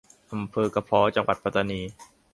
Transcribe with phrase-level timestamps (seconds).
[0.31, 1.81] อำเภอกะพ้อ จังหวัดปัตตานี